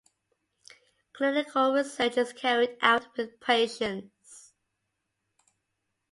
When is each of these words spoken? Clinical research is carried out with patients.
Clinical 1.13 1.75
research 1.75 2.17
is 2.17 2.33
carried 2.33 2.75
out 2.81 3.15
with 3.15 3.39
patients. 3.39 4.51